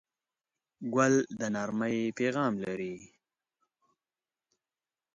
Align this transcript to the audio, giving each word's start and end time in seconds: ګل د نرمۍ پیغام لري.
ګل 0.95 1.13
د 1.39 1.41
نرمۍ 1.55 1.99
پیغام 2.17 2.53
لري. 2.63 2.95